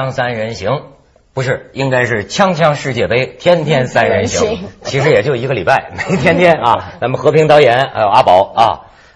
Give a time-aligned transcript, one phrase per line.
[0.00, 0.84] 锵三人行，
[1.34, 4.66] 不是，应该是锵锵世界杯，天天三人行。
[4.82, 6.94] 其实也就一个礼拜， 没天天啊。
[7.02, 8.60] 咱们和平导演还有阿宝啊，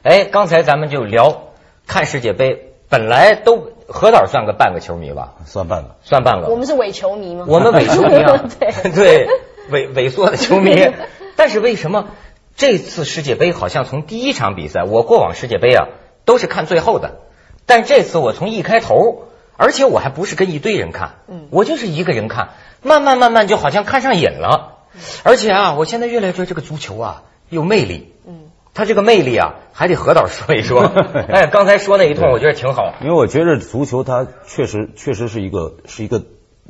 [0.02, 1.44] 哎，刚才咱们就聊
[1.86, 5.32] 看世界杯，本来都何导算个半个球迷吧？
[5.46, 6.48] 算半个，算半个。
[6.48, 7.46] 我们是伪球迷吗？
[7.48, 9.28] 我们伪球迷啊，对 对，
[9.70, 10.86] 萎萎缩的球迷。
[11.34, 12.08] 但是为什么
[12.56, 15.88] 这次世界杯好像从第一场比赛，我过往世界杯啊
[16.26, 17.20] 都是看最后的，
[17.64, 19.24] 但这次我从一开头。
[19.56, 22.50] 而且我还不是跟一堆人看，嗯，我就是一个人看，
[22.82, 24.78] 慢慢慢慢就好像看上瘾了。
[25.22, 30.82] 而且啊，我现在越来越觉得这个足球啊有魅力，嗯，它这个魅力啊还得何导说一说。
[31.28, 32.94] 哎，刚才说那一通，我觉得挺好。
[33.02, 36.22] 因为我觉得足球它确实确实是一个是一个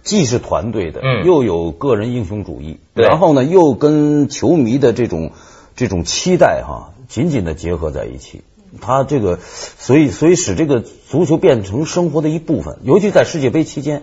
[0.03, 5.33] 既是团队的，嗯，又有个人英雄主义，然后呢又跟球迷的这种
[5.77, 8.43] 这种期待哈紧紧的结合在一起。
[8.81, 9.39] 他这个，
[9.79, 14.03] 所以所以使这个足球变成生活的一部分，尤其在世界杯期间，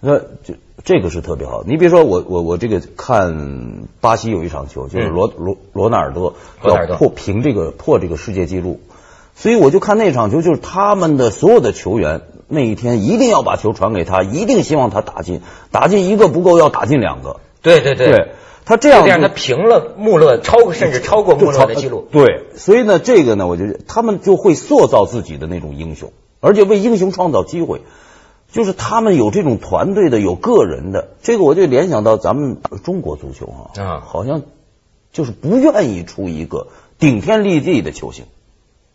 [0.00, 1.64] 那这这个是特别好。
[1.66, 8.80] 你比如说我我我这个看巴西有一场球，就是罗罗罗纳尔多要破平这个破这个世界纪录，
[9.34, 17.40] 所以我就看那场球，就是他们的所有的球员那一天一定要把球传给他，一定希望他打进，打进一个不够要打进两个。
[17.62, 18.32] 对对对。
[18.68, 22.06] 他这样，这样他平了穆勒，超甚至超过穆勒的记录。
[22.12, 27.80] 对，所以呢，这个呢，我觉得他们就会塑造自己的那种英雄，而且为英雄创造机会，
[28.52, 31.08] 就是他们有这种团队的，有个人的。
[31.22, 34.42] 这个我就联想到咱们中国足球啊，啊，好像
[35.12, 36.66] 就是不愿意出一个
[36.98, 38.26] 顶天立地的球星。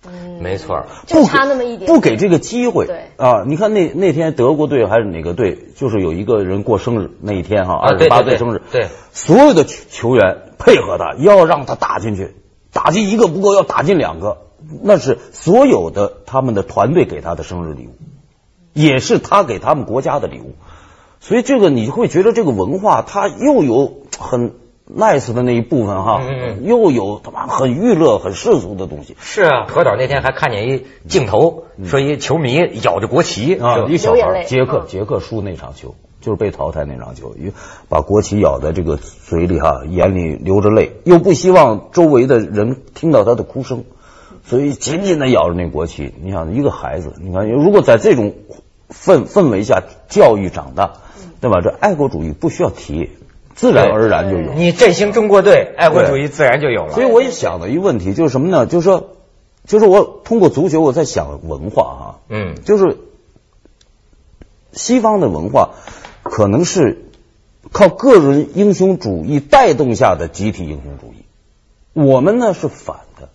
[0.05, 2.85] 嗯，没错，就差那么一点，不给这个机会。
[2.87, 12.35] 对啊，你看那那天德国队还是哪个队，就是有一个人过生日那一天哈，二十八岁生日，对，所有的球员配合他，要让他打进去，
[12.73, 14.39] 打进一个不够，要打进两个，
[14.81, 17.95] 那是所有的他们的团队给他的生日礼物，
[18.73, 20.55] 也是他给他们国家的礼物。
[21.21, 24.55] 所以这个你会觉得这个文化，它又有很。
[24.95, 26.21] Nice 的那一部分哈，
[26.61, 29.15] 又有他妈很娱乐、很世俗的东西。
[29.19, 37.33] 是啊，何导那天还看见一镜头，说一球迷咬着国旗啊，一小孩杰克杰克输那场球，就是被淘汰那场球，
[37.89, 43.85] 把国旗咬在这个嘴里哈，眼里流着泪，又不希望周围的人听到他的哭声，
[44.45, 46.13] 所以紧紧的咬着那国旗。
[46.21, 48.33] 你想，一个孩子，你看，如果在这种
[48.89, 50.93] 氛氛围下教育长大，
[51.41, 51.61] 对吧？
[51.61, 53.09] 这爱国主义不需要提。
[53.55, 56.93] 自然而然就有，你振兴中国队，爱国主义自然就有了。
[56.93, 58.65] 所以我也想到一个问题，就是什么呢？
[58.65, 59.11] 就是说，
[59.65, 62.97] 就是我通过足球，我在想文化哈，嗯，就是
[64.71, 65.71] 西方的文化
[66.23, 67.05] 可能是
[67.71, 71.25] 靠个人英雄主义带动下的集体英雄主义，
[71.93, 73.29] 我们呢是反的，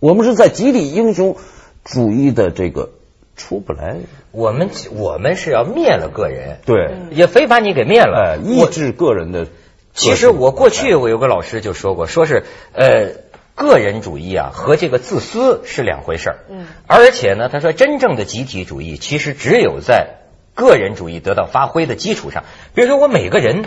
[0.00, 1.36] 我们是在集体英雄
[1.84, 2.90] 主义的这个。
[3.36, 3.96] 出不来，
[4.30, 9.46] 我们我们是要灭了个人，对，也非把你给灭了，抑制个人的。
[9.94, 13.10] 其实我过去我有个老师就说过，说是呃
[13.54, 20.18] 个人主义啊和这个自私是两回事儿，嗯，而且呢，他说真正的集体主义其实只有在
[20.54, 22.44] 个人主义得到发挥的基础上，
[22.74, 23.64] 比如说我每个人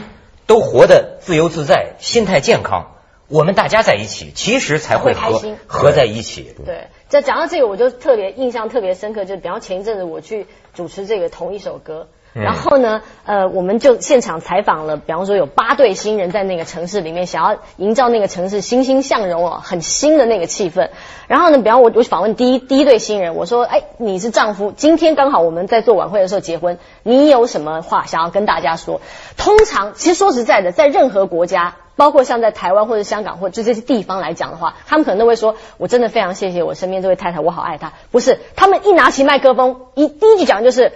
[0.47, 2.94] 都活得自由自在，心态健康。
[3.27, 6.53] 我们大家在一起，其实才会开心，合在一起。
[6.65, 12.07] 对，在讲到这个，我就特别印象特别深刻，就比方前一阵子我去主持这个同一首歌。
[12.35, 20.89] 然后呢，呃，我们就现场采访了，比方说有八对新人在那个城市里面，想要营造那个城市欣欣向荣哦，很新的那个气氛。
[21.27, 28.99] 然后呢，比方我我访问第一第一对新人，我说，哎，你是丈夫，今天刚好我们在做晚会的时候结婚，你有什么话想要跟大家说？
[29.37, 37.93] 通常，其实说实在的，在任何国家，包括像在台湾或者香港或者这些地方来讲的话，他们可能都会说，我真的非常谢谢我身边这位太太，我好爱她。
[38.11, 40.91] 不是，他们一拿起麦克风，一第一句讲就是。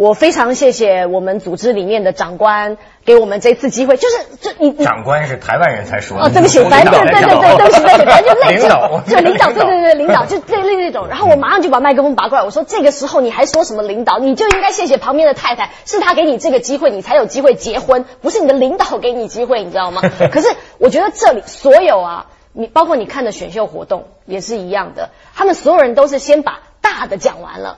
[0.00, 14.18] 我非常谢谢我们组织里面的长官给我们这次机会，就是这你长官是台湾人才说哦，对不起，反正对对对对，对不起对不起，就类似，就领导，对对对领导 就这类那种，然后我马上就把麦克风拔过来，我说这个时候你还说什么领导？
[14.18, 20.00] 你就应该谢谢旁边的太太，是他给你这个机会，你才有机会结婚，不是你的领导给你机会，你知道吗？
[20.32, 20.48] 可是
[20.78, 27.76] 我觉得这里所有啊，你包括你看的选秀活动也是一样的，他们所有人都是先把大的讲完了，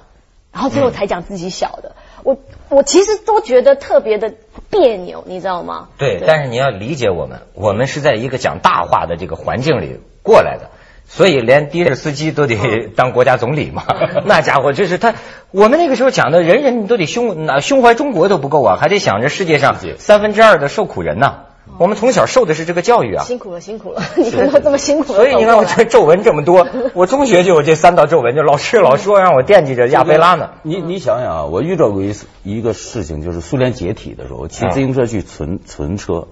[0.53, 1.97] 然后最后才讲自己小的。
[2.23, 2.39] 我
[2.69, 4.33] 我其实都觉得特别的
[4.71, 5.89] 别扭，你知道吗？
[5.99, 10.71] 对，但是你要理解我们，我们是在一个讲大话的这个环境里过来的，
[11.07, 12.57] 所以连的士司机都得
[12.97, 13.85] 当国家总理嘛。
[14.25, 15.15] 那家伙就是他，
[15.51, 21.47] 我们那个时候讲的人人都得胸那胸怀中国都不够啊，还得想着世界上三分之二的受苦人呐。
[21.79, 23.25] 我们从小受的是这个教育啊。
[23.25, 25.14] 辛苦了，辛苦了， 你们都这么辛苦。
[25.14, 30.50] 所以你看我这皱纹这么多，我中学就有这三道皱纹，就老师老说让我惦记着亚非拉呢。
[30.62, 36.29] 你你想想啊，我遇到过一一个事情，就是苏联解体的时候，骑自行车去存存车，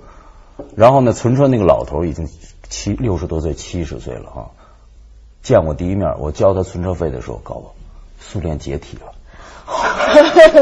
[0.77, 2.29] 然后呢，存车那个老头已经
[2.69, 4.41] 七六十多岁，七十岁了啊。
[5.43, 7.75] 见我第一面，我交他存车费的时候，告诉我
[8.19, 9.13] 苏联解体了。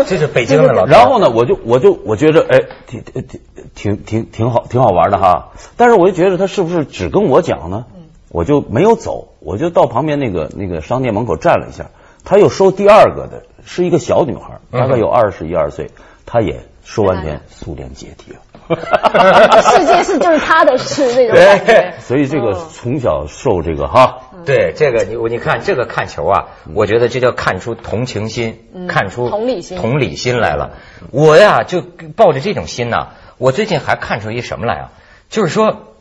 [0.06, 0.84] 这是北京的 老。
[0.86, 3.22] 然后呢，我就我就我觉得哎，挺挺
[3.74, 5.50] 挺挺挺好，挺好玩的哈。
[5.76, 7.86] 但是我就觉得他是不是只跟我讲呢？
[8.30, 11.86] 我就没有走，我就到旁边那个那个商店门口站了一下。
[12.24, 15.90] 他又收第二个的，是一个小女孩，大概有二十一二岁，
[16.26, 18.40] 她也说完天，苏联解体了。
[19.62, 21.94] 世界是就是他的事那种感觉。
[22.04, 24.18] 所以这个从小受这个哈。
[24.48, 30.78] 对这个你我你看这个看球啊，我觉得这叫看出同情心，看出同理心同理心来了。
[31.10, 34.92] 我呀就抱着这种心呢，我最近还看出一什么来啊？
[35.28, 35.92] 就是说，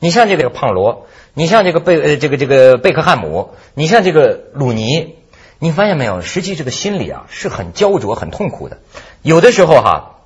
[0.00, 5.14] 你像这个胖罗，你像这个贝呃这个这个贝克汉姆，你像这个鲁尼，
[5.58, 6.20] 你发现没有？
[6.20, 8.80] 实际这个心理啊是很焦灼、很痛苦的。
[9.22, 10.16] 有的时候哈，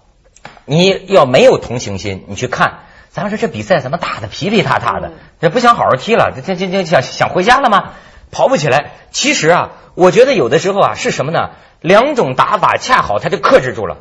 [0.65, 2.81] 你要没有同情心，你去看。
[3.19, 5.13] 咱说这比赛怎么打的皮皮塌塌的？
[5.41, 6.33] 这不想好好踢了？
[6.35, 7.93] 这这这想想回家了吗？
[8.31, 8.93] 跑不起来。
[9.11, 11.51] 其实啊，我觉得有的时候啊是什么呢？
[11.81, 13.99] 两种打法恰好他就克制住了。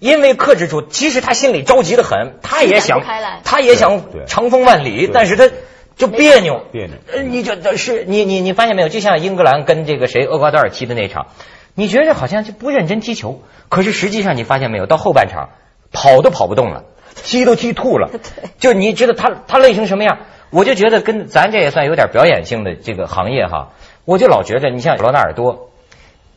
[0.00, 3.00] 因为克制住，其实他心里着急的很，他也想，
[3.44, 5.48] 他也想长风万里，但是他
[5.96, 6.64] 就别扭。
[6.72, 6.96] 别扭。
[7.12, 8.88] 呃，你就是你你你发现没有？
[8.88, 11.26] 就像英格兰跟这个谁厄瓜多尔踢的那场，
[11.74, 14.86] 你觉得好像就不认真踢球，可是实际上你发现没有？
[14.86, 15.50] 到后半场
[15.92, 16.84] 跑都跑不动了。
[17.14, 18.10] 踢都踢吐了，
[18.58, 20.18] 就你知道他他累成什么样？
[20.50, 23.70] 我就觉得跟咱这也算有点表演性的这个行业哈，
[24.04, 25.70] 我就老觉得你像罗纳尔多，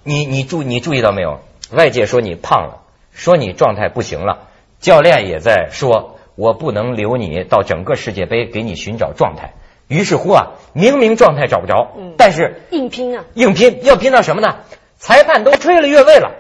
[0.03, 1.39] 你你注你注意到没有？
[1.71, 2.81] 外界说你胖了，
[3.11, 4.47] 说你状态不行了，
[4.79, 9.53] 教练也在说，我不能留你到整个世界杯给你寻找状态。
[9.87, 14.57] 于是乎啊，明明状态找不着，但是硬拼啊，硬拼要拼到什么呢？
[14.97, 16.31] 裁判都吹了越位了。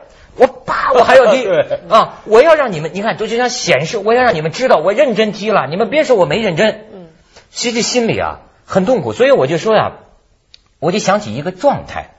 [0.65, 1.45] 我啪，我还要 踢
[1.89, 2.21] 啊！
[2.25, 6.85] 我要让你们，你看，就就像显示，我要让你们知道我认真踢了，你们别说我没认真。
[6.93, 7.07] 嗯，
[7.51, 9.93] 其实心里啊很痛苦，所以我就说呀，
[10.79, 12.11] 我就想起一个状态。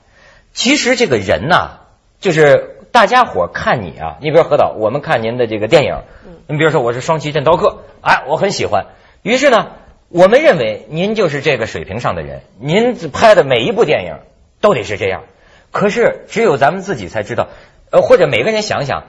[0.53, 1.79] 其实这个人呐，
[2.19, 6.03] 就是大家伙看你啊，你比如何导，我们看您的这个电影，
[6.47, 8.85] 你比如说我是双旗镇刀客，哎，我很喜欢。
[9.23, 9.71] 于是呢，
[10.09, 14.19] 我们认为您就是这个水平上的人，您拍的每一部电影
[14.61, 15.23] 都得是这样。
[15.71, 17.47] 可是只有咱们自己才知道。
[17.95, 19.05] 呃，或者每个人想想，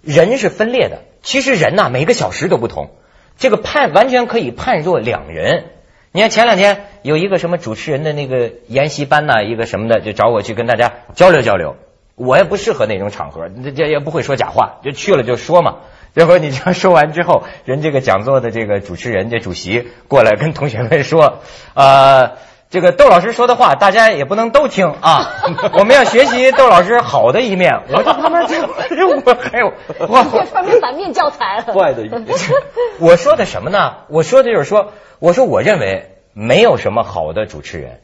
[0.00, 1.02] 人是分裂的。
[1.20, 2.88] 其实人呐，每个小时都不同。
[3.36, 5.64] 这个判完全可以判若两人。
[6.12, 11.76] 你看前两天有一个什么主持人的那个研习班呐，一个什么的，就找我去跟大家交流交流。
[12.14, 15.76] 我也不适合那种场合，这这也不会说假话，就去了就说嘛。
[16.14, 21.40] 结果你这样说完之后，人这个讲座的这个主持人这主席过来跟同学们说，
[21.74, 22.38] 呃。
[22.70, 25.42] 这个窦老师说的话，大家也不能都听啊！
[25.76, 27.82] 我们要学习窦老师好的一面。
[27.90, 31.74] 我这旁边这我还有我旁边反面教材了。
[31.74, 32.24] 坏的一面，
[33.00, 33.96] 我说的什么呢？
[34.08, 37.98] 我说的就是说，我说我认为没有什么好的主持人，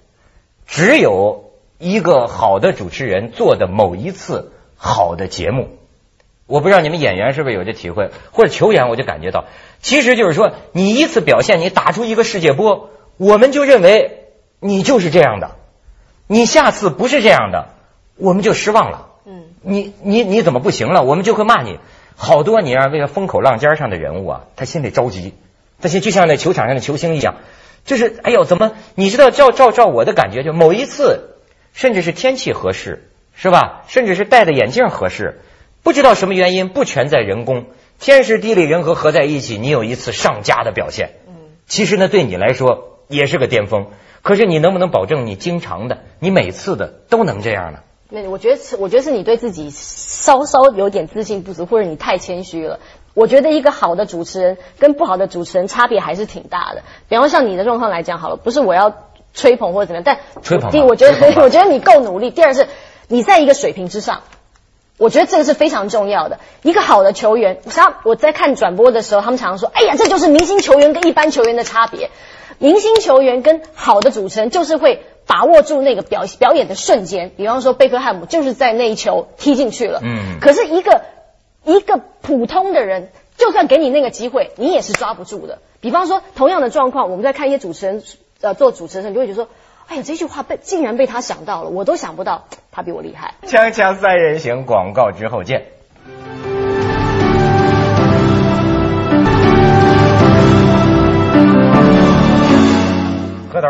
[0.67, 5.79] 只有一个好的主持人做的某一次好的节目。
[6.49, 9.45] 我不知道你们演员是不是有这体会，或者球员，我就感觉到，
[9.81, 14.25] 其实就是说，你一次表现，你打出一个世界波，我们就认为。
[14.61, 15.57] 你就是这样的，
[16.27, 17.69] 你下次不是这样的，
[18.17, 19.09] 我们就失望了。
[19.27, 21.03] 嗯，你你你怎么不行了？
[21.03, 21.79] 我们就会骂你。
[22.19, 25.35] 好多你让这个风口浪尖上的人物啊，他心里着急，
[25.83, 27.35] 他心就像那球场上的球星一样，
[27.85, 28.73] 就是哎呦，怎么？
[28.95, 31.37] 你知道，照照照我的感觉，就某一次，
[31.75, 33.83] 甚至是天气合适，是吧？
[33.89, 35.43] 甚至是戴的眼镜合适，
[35.83, 37.67] 不知道什么原因，不全在人工，
[37.99, 41.11] 天时地利人和合在一起，你有一次上佳的表现。
[41.29, 41.35] 嗯，
[41.67, 43.89] 其实呢，对你来说也是个巅峰。
[44.27, 47.79] 可是你能不能保证你经常的，你每次的都能这样呢？
[48.09, 52.81] 那我觉得是，我觉得是你对自己稍稍有点自信不足，或者你太谦虚了。
[53.15, 56.83] 我觉得一个好的主持人跟不好的主持人差别还是挺大的。
[57.09, 58.93] 比方像你的状况来讲好了，不是我要
[59.33, 60.73] 吹捧或者怎么样，但吹捧。
[60.73, 62.67] 第一，我觉得 我觉得你够努力；第二是，
[63.07, 64.23] 你在一个水平之上，
[64.99, 66.41] 我觉得这个是非常重要的。
[66.65, 72.11] 一个好的球员，像我在看转播的时候，他们常常说：“哎呀，这就是明星球员跟一般球员的差别。”
[72.59, 80.01] 明星球员跟好的主持人就是会把握住那个表表演的瞬间，比方说贝克汉姆就是在那一球踢进去了。
[80.03, 80.39] 嗯。
[80.41, 81.03] 可是一个
[81.65, 85.59] 一个普通的人，就算给你那个机会，你也是抓不住的。
[85.81, 88.03] 比方说同样的状况，我们在看一些主持人
[88.41, 89.49] 呃做主持人，你就会觉得说，
[89.89, 93.35] 哎呀这句话被竟然被他想到了，我都想不到，他比我厉害。
[93.47, 95.67] 锵锵三人行广告之后见。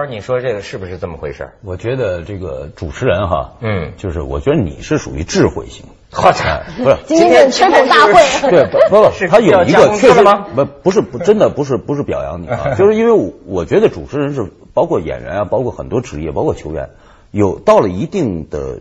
[0.09, 1.51] 你说这个是不是这么回事？
[1.63, 5.85] 我觉得这个主持人哈，嗯，就是我觉得你是属于智慧型。
[6.09, 8.13] 好惨，不是今天吹捧大会，
[8.51, 10.23] 对，不不，他有一个确实
[10.55, 16.91] 不不是不真的不是不是表扬你啊， 就是因为我觉得主持人是包括演员啊，包括很多职业，包括球员，
[17.33, 18.81] 有到了一定的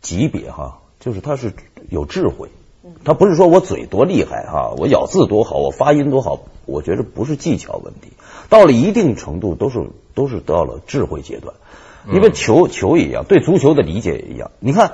[0.00, 1.54] 级别哈，就是他是
[1.88, 2.50] 有智慧，
[3.04, 8.12] 他不是说我嘴多厉害哈，我咬字多好，我发音多好，我觉得不是技巧问题，
[8.48, 11.54] 到了一定程度都是都是到了智慧阶段，
[12.12, 14.92] 因为球球一样，对足球的理解也一样，你看。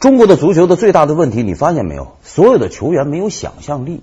[0.00, 2.18] 中国的足球的最大的问题，你发现没有？
[2.22, 4.02] 所有的球员没有想象力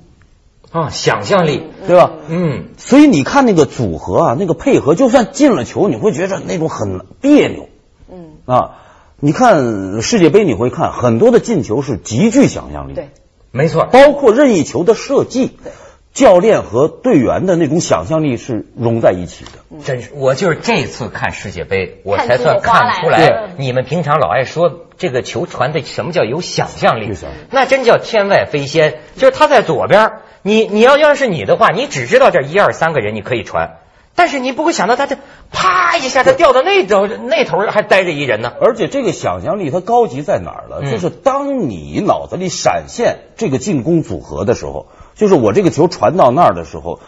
[0.71, 2.13] 啊，想象力对吧？
[2.27, 7.69] 嗯，所以你看那个组合啊，那个配合，就算进了球，你会觉着那种很别扭。
[8.11, 8.79] 嗯啊，
[9.19, 12.93] 你看世界杯，你会看很多的进球是极具想象力。
[12.95, 13.09] 对，
[13.51, 15.51] 没错，包括任意球的设计。
[15.63, 15.71] 对。
[16.13, 27.13] 教练和队员的那种想象力是融在一起的，真是我就是这次看世界杯，我才算看出来，你们平常老爱说这个球传的什么叫有想象力，
[27.49, 28.99] 那真叫天外飞仙。
[29.15, 33.77] 就是他在左边，你你要要是你的话，你只知道这一二三个人你可以传，
[34.13, 35.15] 但是你不会想到他这
[35.53, 38.51] 啪一下他掉到那头那头还待着一人呢。
[38.59, 40.91] 而且这个想象力它高级在哪儿了？
[40.91, 44.87] 就是当你脑子里闪现这个进攻组合的时候。
[45.15, 46.99] 就是我这个球传到那儿的时候，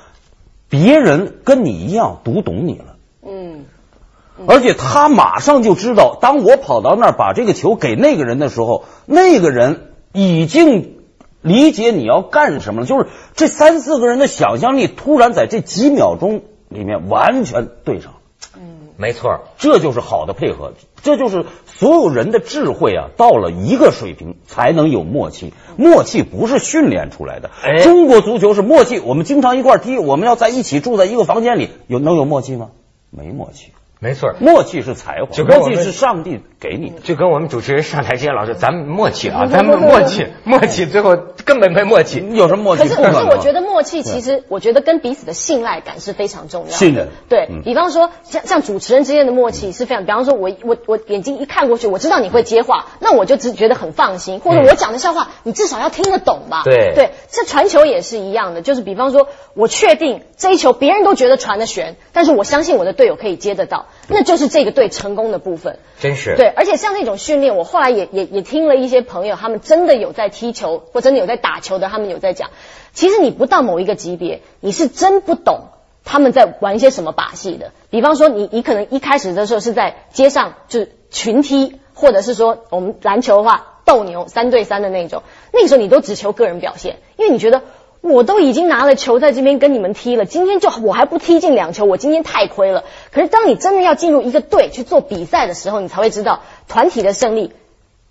[0.69, 3.65] 别人跟你一样读懂你了，嗯，
[4.47, 10.97] 而且他马上就知道，当我跑到那儿把这个球给那个人的时候，那个人已经
[11.41, 12.87] 理解你要干什么了。
[12.87, 18.13] 就是这三四个人的想象力突然在这几秒钟里面完全对上，
[18.55, 25.53] 嗯，没错，这就是好的配合，这就是所有人的智慧啊，到了一个水平才能有默契。
[25.77, 27.49] 默契不是训练出来的，
[27.83, 28.99] 中国足球是默契。
[28.99, 32.69] 我们经常一块踢，我们要在一起住在一个房间里，有能有默契吗？
[33.09, 33.71] 没默契。
[34.03, 36.99] 没错，默契是才华，默契是上帝给你的。
[36.99, 42.21] 就跟我们主持人上台阶老师，咱们默契啊， 咱们默契，默契，最后根本没默契。
[42.33, 42.83] 有什么默契？
[42.83, 46.69] 可是，可是，我觉得默契其实，我觉得跟彼此的信赖感是非常重要。
[46.69, 47.07] 信任。
[47.29, 50.03] 对比方说，像像主持人之间的默契是非常。
[50.03, 54.41] 比方说，我我我眼睛一看过去，我知道你会接话，那我就只觉得很放心。
[54.41, 56.63] 或者我讲的笑话，你至少要听得懂吧？
[56.65, 64.73] 对对，这传球也是一样的，就是比方说，我确定这一球别人都觉得传的悬，但是我相信我的队友可以接得到，那就是这个。
[64.73, 72.49] 对成功的部分，真是对，而且像那种训练，我后来也也也听了一些朋友，他们真的有在踢球或真的有在打球的，他们有在讲，
[72.91, 75.65] 其实你不到某一个级别，你是真不懂
[76.03, 77.71] 他们在玩一些什么把戏的。
[77.91, 85.21] 比方说，你你可能一开始的时候是在街上就是群踢，或者是说我们篮球的话斗牛三对三的那种，
[85.51, 87.61] 那个时候你都只求个人表现，因为你觉得。
[88.03, 92.83] 我都已经拿了球在这边跟你们踢了，今天就我还不踢进两球，我今天太亏了。
[93.13, 97.53] 可是当你真的要进入一个队去做比赛的时候，你才会知道团体的胜利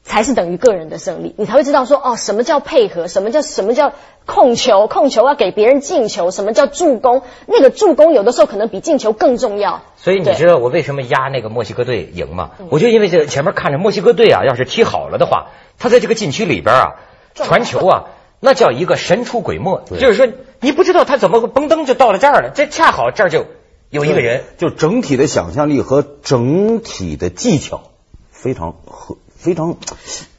[0.03, 3.93] 才是等于个人的胜利，你才会知道说哦，什么叫配合，什么叫什么叫
[4.25, 9.83] 控球，控球要给别人进球，什么叫助攻，那个助攻有的时候可能比进球更重要。
[9.97, 12.53] 所以你知道我为什么压那个墨西哥队赢吗？
[12.71, 16.95] 我就因为这前面看着墨西哥队啊，要是踢好了的话，他在这个禁区里边啊
[17.35, 18.05] 传球啊。
[18.45, 20.27] 那叫一个神出鬼没，就是说
[20.59, 23.47] 你不知道他怎么嘣噔就到了这儿了，这恰好这儿就
[23.89, 27.93] 有一个人，就整体的想象力和整体的技巧
[28.33, 29.77] 非常合非常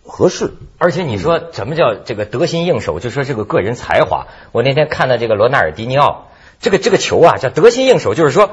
[0.05, 0.53] 合适。
[0.77, 2.99] 而且你说怎么叫这个得心应手？
[2.99, 4.27] 就说这个个人才华。
[4.51, 6.27] 我那天看到这个罗纳尔迪尼奥，
[6.59, 8.51] 这个这个球啊叫得心应手，就是说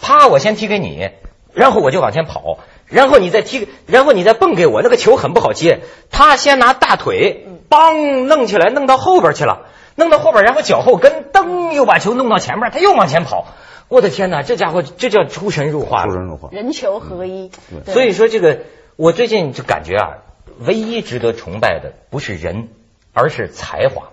[0.00, 1.10] 啪我先踢给你，
[1.54, 5.80] 然后我就往前跑，然后你再踢，然后你再蹦给我，那个球很不好接，
[6.12, 7.48] 他先拿大腿。
[7.72, 9.62] 梆，弄起来，弄到后边去了，
[9.94, 13.46] 弄到后边，然后脚后跟噔，又把球弄到前面，他又往前跑。
[13.88, 17.50] 我的天哪，这家伙这叫出神入化，出神入化，人球合一。
[17.86, 18.60] 所以说，这个
[18.96, 20.18] 我最近就感觉啊，
[20.60, 22.68] 唯一值得崇拜的不是人，
[23.14, 24.11] 而是才华。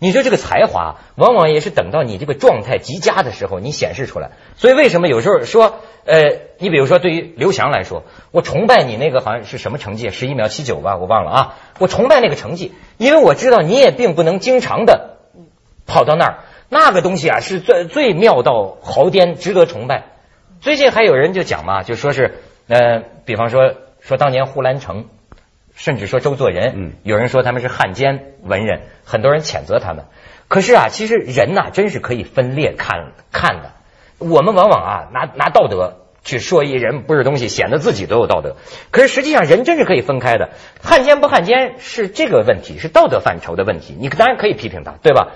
[0.00, 4.30] 你说这个才华，往往也是等到你这个状态极佳的时候，你显示出来。
[4.54, 6.20] 所以为什么有时候说，呃，
[6.58, 11.54] 你比如说对于刘翔来说，我崇拜你那个好像是什么成绩，十一秒七九吧，我忘了啊。
[11.80, 15.18] 我崇拜那个成绩，因为我知道你也并不能经常的
[15.84, 16.38] 跑到那儿，
[16.68, 20.04] 那个东西啊是最最妙到毫巅，值得崇拜。
[20.60, 22.38] 最近还有人就讲嘛，就说是，
[22.68, 25.06] 呃，比方说说当年呼兰成。
[25.78, 30.06] 甚至说周作人，嗯有人说他们是汉奸文人，很多人谴责他们。
[30.48, 33.70] 可是啊，其实人呐，真是可以分裂看看的。
[34.18, 38.56] 我们往往啊，拿拿道德去说一人不是东西，显得自己都有道德。
[38.90, 40.50] 可是实际上，人真是可以分开的。
[40.82, 43.96] 汉奸不汉奸是这个问题，是道德范畴的问题。
[43.96, 45.28] 你当然可以批评他，对吧？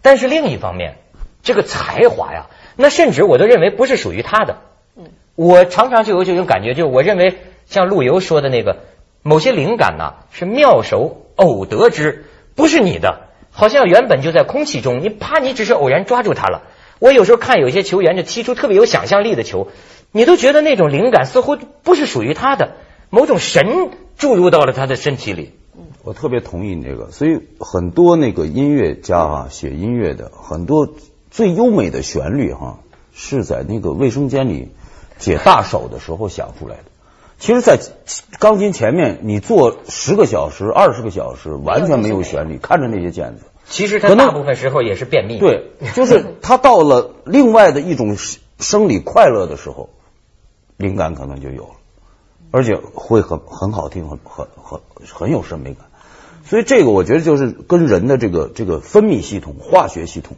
[0.00, 0.94] 但是另一方面，
[1.42, 4.56] 这个才华呀，那甚至我都认为不是属于他的。
[4.96, 8.76] 嗯我常常就有这种感觉，就是我认为像陆游说的那个，
[9.22, 12.24] 某些灵感呐是妙手偶得之，
[12.54, 16.62] 不是你的，好像原本就在空气中，你怕你只是偶然抓住它了。
[16.98, 19.68] 我有时候看有些球员就踢出特别有想象力的球，
[20.12, 22.76] 你都觉得那种灵感似乎不是属于他的，
[23.08, 25.52] 某种神注入到了他的身体里。
[26.02, 30.88] 我特别同意你这个，所以很多那个音乐家啊，写音乐的很多
[31.30, 32.80] 最优美的旋律哈，
[33.14, 34.72] 是在那个卫生间里
[35.18, 36.84] 解大手的时候想出来的。
[37.40, 37.80] 其实，在
[38.38, 43.44] 钢琴前面你坐十个小时、二十个小时，完全没有旋律，看着那些键子。
[43.64, 45.38] 其实他大部分时候也是便秘。
[45.38, 48.18] 对，就是他到了另外的一种
[48.58, 49.88] 生理快乐的时候，
[50.76, 51.76] 灵感可能就有了，
[52.50, 54.80] 而且会很很好听，很很很
[55.10, 55.86] 很有审美感。
[56.44, 60.36] 所以这个我觉得就是跟人的这个这个分泌系统、化学系统，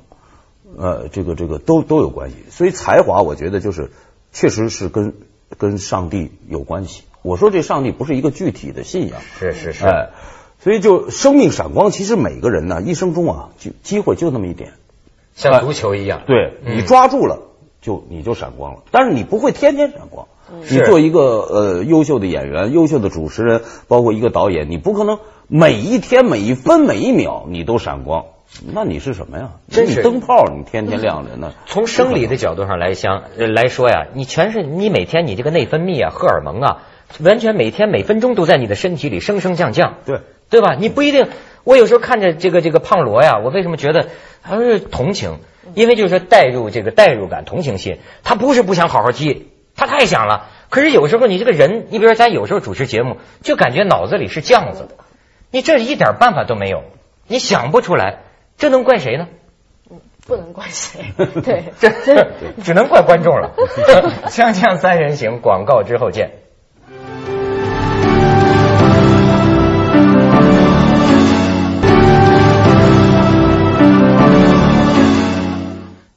[0.78, 2.36] 呃，这个这个都都有关系。
[2.50, 3.90] 所以才华，我觉得就是
[4.32, 5.14] 确实是跟
[5.58, 7.02] 跟上帝有关系。
[7.22, 9.86] 我说这上帝不是一个具体的信仰，是是是。
[9.86, 10.10] 哎，
[10.58, 14.72] 所以就生命闪光，其实每个人呢一生中啊，就机会就那么一点，
[15.34, 16.22] 像足球一样。
[16.26, 17.38] 对你抓住了，
[17.80, 18.82] 就你就闪光了。
[18.90, 20.26] 但是你不会天天闪光。
[20.68, 25.18] 你做一个呃优秀的演员、优秀的主持人，包括一个导演，你不可能
[25.48, 28.26] 每一天、每一分、每一秒你都闪光。
[28.74, 29.50] 那你是什么呀？
[29.70, 31.52] 真是灯泡，你天天亮着呢。
[31.66, 36.82] 从生理的角度上来相来说呀，你全是你每天你这个内分泌啊、荷尔蒙啊，
[37.20, 39.94] 完全每天每分钟都在你的身体里升升降降。
[40.04, 40.74] 对对吧？
[40.74, 41.28] 你不一定。
[41.64, 44.08] 我有时候看着这个这个胖罗呀，我为什么觉得
[44.42, 45.38] 他是同情？
[45.74, 49.48] 因为就是说带入这个代入感、同情心，他不是不想好好踢。
[49.74, 54.88] 他太想了，可是有时候你这个人，你比如说咱有时候主持节目，就感觉脑子里是酱子，
[55.50, 56.82] 你这一点办法都没有，
[57.26, 58.18] 你想不出来，
[58.56, 59.28] 这能怪谁呢？
[60.24, 61.90] 不能怪谁， 对，这
[62.62, 63.54] 只能怪观众了。
[64.30, 66.41] 锵锵三人行，广告之后见。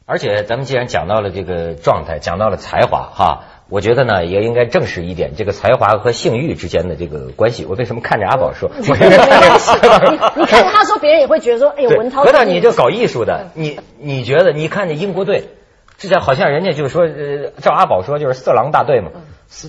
[0.07, 7.65] 而且咱们既然讲到了这个状态，讲到了才华，哈，我觉得呢也应该正视一点这个才华和性欲之间的这个关系。
[7.65, 8.69] 我为什么看着阿宝说？
[8.77, 12.23] 你看着他说，别人也会觉得说，哎呦，文涛。
[12.23, 14.51] 何导，你这搞艺术的，你你觉得？
[14.51, 15.49] 你看着英国队，
[15.97, 19.09] 这叫好像人家就是说，呃，照阿宝说就是色狼大队嘛，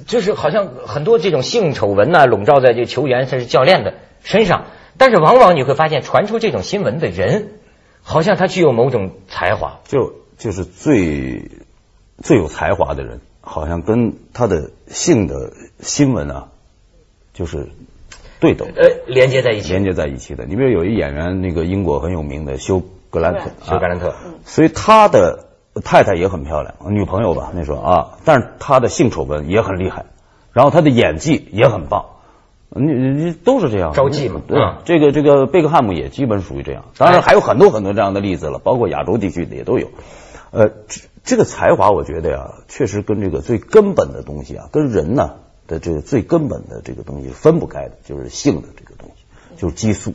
[0.07, 4.67] 就是好像很多这种性丑闻呢笼罩在这球员甚至教练的身上。
[4.99, 7.53] 但是往往你会发现，传出这种新闻的人，
[8.03, 10.26] 好像他具有某种才华，就。
[10.39, 11.51] 就是最
[12.23, 16.49] 最有才华的人，好像跟他的性的新闻啊，
[17.33, 17.69] 就是
[18.39, 20.45] 对等，呃，连接在一起，连接在一起的。
[20.45, 25.47] 你比如有一演员，那个英国很有名的休格兰特，休格兰特，所以他的
[25.85, 30.07] 太太也很漂亮，女朋友吧那时候啊，但是他的性丑闻也很厉害，
[30.53, 32.07] 然后他的演技也很棒。
[32.69, 34.43] 你你都是这样，着急嘛？
[34.47, 39.89] 对，这个这个贝克汉姆也基本属于这样，当然还有很多很多这样的例子了，包括亚洲地区的也都有。
[40.57, 45.35] 呃，这这个才华，我觉得呀，确实跟这个最根本的东西啊，跟人呢
[45.67, 50.15] 的这个最根本的这个东西分不开的，就是性的这个东西，就是激素。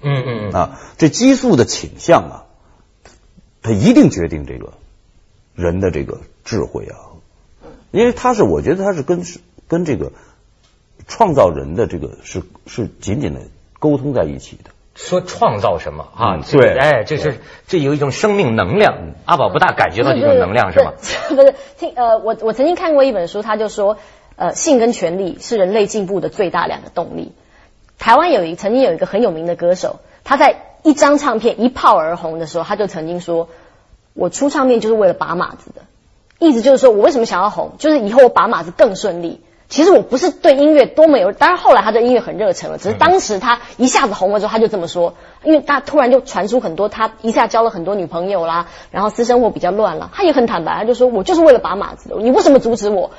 [0.00, 2.46] 嗯嗯啊，这激素的倾向啊，
[3.62, 4.74] 它一定决定这个
[5.56, 7.18] 人的这个智慧啊，
[7.90, 9.24] 因为它是，我觉得它是跟
[9.66, 10.12] 跟这个
[11.08, 13.40] 创造人的这个是是紧紧的
[13.80, 14.70] 沟通在一起的。
[14.94, 16.40] 说创造什么啊？
[16.50, 19.14] 对，哎，这是这有一种生命能量。
[19.24, 20.92] 阿宝不大感觉到这种能量是吗？
[21.30, 23.96] 不是，听呃，我我曾经看过一本书，他就说，
[24.36, 27.32] 呃，性跟权力是人类进步的最大两个动力。
[27.98, 33.48] 台湾有一曾经有一个很有名的歌手，他在一张唱片一炮而红的时候，他就曾经说，
[34.12, 35.82] 我出唱片就是为了把马子的，
[36.38, 39.40] 意思就是说我为什么想要红，就是以后我把马子更顺利。
[39.70, 42.76] 其实我不是对音乐多么有，当然后来他对音乐很热忱了。
[42.76, 50.10] 只是当时他一下子红了之后，他就这么说，因为他突然就传出很多，他一下交了很多女朋友啦，然后私生活比较乱了。
[50.12, 53.12] 他也很坦白，他就说我就是为了把马子，你为什么阻止我？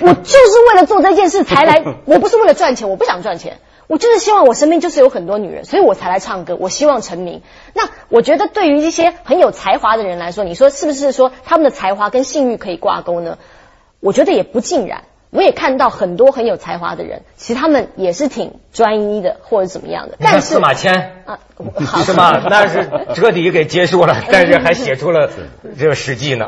[0.00, 7.42] 我就是为了做这件事才来， 我不是为了赚钱，我不想赚钱，我就是希望我身边就是有很多女人，所以我才来唱歌，我希望成名。
[7.72, 13.38] 那我觉得对于一些很有才华的人来说，你说是不是说他们的才华跟性欲可以挂钩呢？
[14.00, 15.04] 我觉得也不尽然。
[15.34, 20.16] 我也看到很多很有才华的人，其实他们也是挺专一的，或者怎么样的。
[20.20, 21.40] 但是司马迁啊，
[22.06, 22.30] 是吗？
[22.48, 25.28] 那是彻底给结束了， 但是还写出了
[25.76, 26.46] 这个《史记》 呢。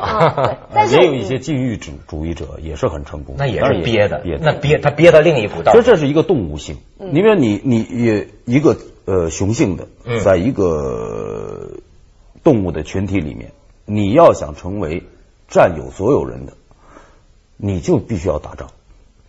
[0.73, 5.73] 但是也有一些禁欲主主义者也是很成功，那也是憋的，憋那憋他憋到另一步道。
[5.73, 9.85] 其实这是一个动物性，你比如你你也一个呃雄性的，
[10.23, 11.71] 在一个
[12.41, 13.51] 动物的群体里面，
[13.83, 15.03] 你要想成为
[15.49, 16.53] 占有所有人的。
[17.59, 18.69] 你就必须要打仗。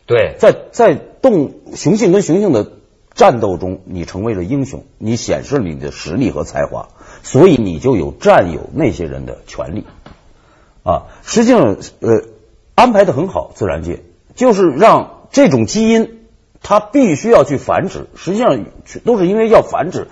[0.09, 2.73] 对，在在动雄性跟雄性的
[3.12, 6.88] 战斗中，你成为了英雄，你显示了你的实力和才华，
[7.23, 9.85] 所以你就有占有那些人的权利。
[10.83, 12.23] 啊，实际上，呃，
[12.75, 14.03] 安排的很好，自然界
[14.35, 16.23] 就是让这种基因
[16.62, 18.64] 它必须要去繁殖，实际上
[19.05, 20.09] 都是因为要繁殖，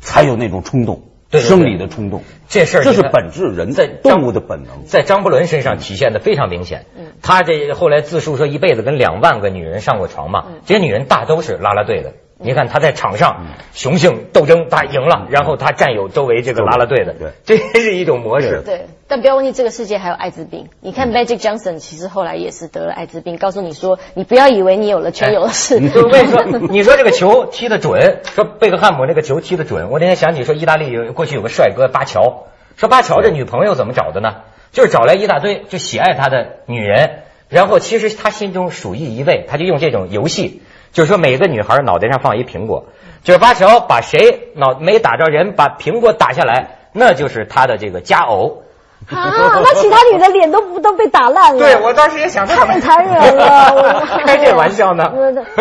[0.00, 1.02] 才有那种冲动。
[1.32, 6.86] 生理的冲动，这事儿这是本质，人在动物的本能，在张伯伦身上体现的非常明显。
[7.22, 12.12] 他这后来自述说一辈子跟两万个女人上过床嘛，这些女人大都是拉拉队的。
[12.38, 18.62] 你看他在场上雄性斗争，他赢了，然后他占有周围这个拉拉队的，这是一种模式。
[18.62, 20.68] 对，但不要忘记这个世界还有艾滋病。
[20.80, 25.76] 你看 Magic Johnson 其实后来也是得了艾滋病，告诉你说，你不要以为你有了全有了事。
[25.76, 29.88] 我跟你说，你说这个球踢得准，说贝克汉姆那个球踢得准。
[29.90, 32.44] 我那天想起说，意大利有过去有个帅哥巴乔，
[32.76, 34.42] 说巴乔这女朋友怎么找的呢？
[34.72, 40.60] 就是找来一大堆就喜爱他的女人，然后其实他心中属意一位，他就用这种游戏。
[40.96, 42.86] 就是说，每个女孩脑袋上放一苹果，
[43.22, 48.62] 就是巴乔把谁脑没打着人，把苹果打下来，那就是他的这个佳偶。
[49.10, 49.28] 啊，
[49.62, 51.58] 那其他女的脸都不都被打烂了。
[51.58, 54.02] 对，我当时也想，太残忍了。
[54.24, 55.12] 开这玩笑呢？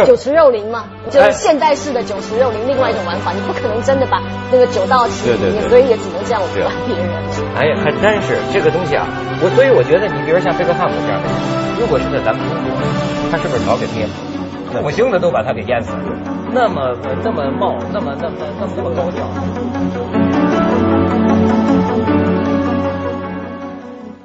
[0.06, 6.50] 酒池肉林嘛，就是现代式的酒池肉林，另外一种玩法，你不可能真的把那个酒倒池里面，所以也只能这样玩
[6.88, 7.06] 别人。
[7.58, 9.06] 哎呀，还真是这个东西啊！
[9.44, 11.28] 我所以我觉得，你比如像贝克汉姆这样的，
[11.78, 12.72] 如果是在咱们中国，
[13.30, 14.10] 他是不是早给灭了？
[14.84, 16.04] 五星的都把他给淹死了，
[16.54, 19.26] 那么那么冒，那么那么那么那么高调。